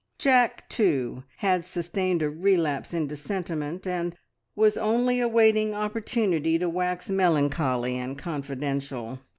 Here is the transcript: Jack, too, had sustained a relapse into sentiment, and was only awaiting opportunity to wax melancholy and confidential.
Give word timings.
Jack, 0.17 0.67
too, 0.67 1.25
had 1.37 1.63
sustained 1.63 2.23
a 2.23 2.29
relapse 2.31 2.91
into 2.91 3.15
sentiment, 3.15 3.85
and 3.85 4.15
was 4.55 4.75
only 4.75 5.19
awaiting 5.19 5.75
opportunity 5.75 6.57
to 6.57 6.67
wax 6.67 7.07
melancholy 7.07 7.97
and 7.99 8.17
confidential. 8.17 9.19